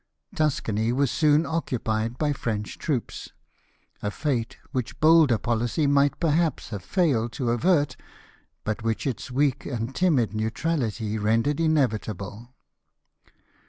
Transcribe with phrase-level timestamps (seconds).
[0.33, 3.29] Tuscany Avas soon occupied by French troops,
[4.01, 7.95] a fate which bolder policy might perhaps have failed to avert,
[8.63, 12.49] but which its weak and timid neutrality rendered inevitable.